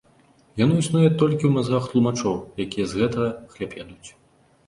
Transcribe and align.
Яно 0.61 0.77
існуе 0.83 1.09
толькі 1.21 1.45
ў 1.47 1.51
мазгах 1.57 1.83
тлумачоў, 1.91 2.35
якія 2.65 2.85
з 2.93 3.01
гэтага, 3.01 3.27
хлеб 3.57 3.71
ядуць. 3.83 4.09